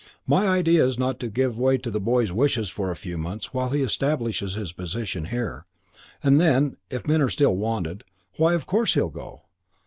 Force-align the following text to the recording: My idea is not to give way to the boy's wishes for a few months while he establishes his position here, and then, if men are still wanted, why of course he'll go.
My 0.25 0.47
idea 0.47 0.83
is 0.83 0.97
not 0.97 1.19
to 1.19 1.27
give 1.29 1.59
way 1.59 1.77
to 1.77 1.91
the 1.91 1.99
boy's 1.99 2.31
wishes 2.31 2.69
for 2.69 2.89
a 2.89 2.95
few 2.95 3.19
months 3.19 3.53
while 3.53 3.69
he 3.69 3.83
establishes 3.83 4.55
his 4.55 4.71
position 4.73 5.25
here, 5.25 5.67
and 6.23 6.41
then, 6.41 6.77
if 6.89 7.05
men 7.05 7.21
are 7.21 7.29
still 7.29 7.55
wanted, 7.55 8.03
why 8.37 8.55
of 8.55 8.65
course 8.65 8.95
he'll 8.95 9.09
go. 9.11 9.43